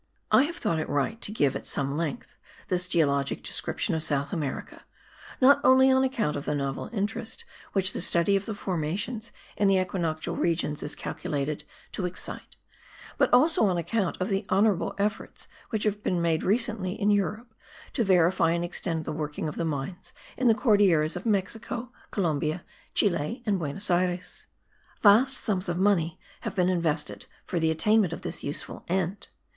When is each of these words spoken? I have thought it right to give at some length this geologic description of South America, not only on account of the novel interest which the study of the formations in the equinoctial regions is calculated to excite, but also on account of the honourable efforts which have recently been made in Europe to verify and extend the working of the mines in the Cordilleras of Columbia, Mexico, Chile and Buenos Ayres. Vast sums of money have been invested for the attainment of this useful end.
I 0.31 0.45
have 0.45 0.55
thought 0.55 0.79
it 0.79 0.89
right 0.89 1.21
to 1.21 1.31
give 1.31 1.55
at 1.55 1.67
some 1.67 1.95
length 1.95 2.35
this 2.69 2.87
geologic 2.87 3.43
description 3.43 3.93
of 3.93 4.01
South 4.01 4.33
America, 4.33 4.83
not 5.39 5.61
only 5.63 5.91
on 5.91 6.03
account 6.03 6.35
of 6.35 6.45
the 6.45 6.55
novel 6.55 6.89
interest 6.91 7.45
which 7.73 7.93
the 7.93 8.01
study 8.01 8.35
of 8.35 8.47
the 8.47 8.55
formations 8.55 9.31
in 9.57 9.67
the 9.67 9.77
equinoctial 9.79 10.35
regions 10.35 10.81
is 10.81 10.95
calculated 10.95 11.65
to 11.91 12.07
excite, 12.07 12.57
but 13.19 13.31
also 13.31 13.65
on 13.65 13.77
account 13.77 14.17
of 14.19 14.29
the 14.29 14.43
honourable 14.49 14.95
efforts 14.97 15.47
which 15.69 15.83
have 15.83 15.99
recently 16.03 16.89
been 16.93 16.97
made 16.99 16.99
in 16.99 17.11
Europe 17.11 17.53
to 17.93 18.03
verify 18.03 18.53
and 18.53 18.65
extend 18.65 19.05
the 19.05 19.11
working 19.13 19.47
of 19.47 19.55
the 19.55 19.65
mines 19.65 20.13
in 20.35 20.47
the 20.47 20.55
Cordilleras 20.55 21.15
of 21.15 21.21
Columbia, 21.25 21.91
Mexico, 22.11 22.65
Chile 22.95 23.43
and 23.45 23.59
Buenos 23.59 23.91
Ayres. 23.91 24.47
Vast 25.03 25.35
sums 25.37 25.69
of 25.69 25.77
money 25.77 26.19
have 26.39 26.55
been 26.55 26.69
invested 26.69 27.27
for 27.45 27.59
the 27.59 27.69
attainment 27.69 28.11
of 28.11 28.23
this 28.23 28.43
useful 28.43 28.83
end. 28.87 29.27